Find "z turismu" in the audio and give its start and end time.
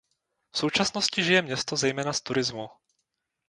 2.13-2.67